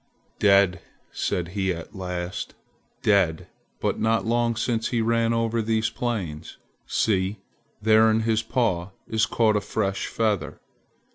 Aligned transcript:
"Dead!" 0.39 0.81
said 1.11 1.49
he 1.49 1.71
at 1.71 1.93
last. 1.93 2.55
"Dead, 3.03 3.45
but 3.79 3.99
not 3.99 4.25
long 4.25 4.55
since 4.55 4.87
he 4.87 4.99
ran 4.99 5.31
over 5.31 5.61
these 5.61 5.91
plains! 5.91 6.57
See! 6.87 7.37
there 7.83 8.09
in 8.09 8.21
his 8.21 8.41
paw 8.41 8.89
is 9.07 9.27
caught 9.27 9.55
a 9.55 9.61
fresh 9.61 10.07
feather. 10.07 10.59